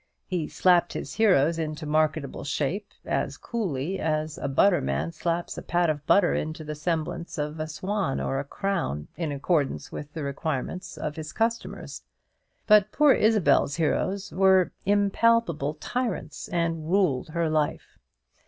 [0.25, 5.91] He slapped his heroes into marketable shape as coolly as a butterman slaps a pat
[5.91, 10.23] of butter into the semblance of a swan or a crown, in accordance with the
[10.23, 12.01] requirements of his customers.
[12.65, 17.99] But poor Isabel's heroes were impalpable tyrants, and ruled her life.